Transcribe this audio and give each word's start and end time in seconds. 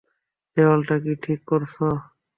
দেয়ালটা 0.57 0.95
কি 1.03 1.13
ঠিক 1.23 1.39
করছো? 1.49 1.85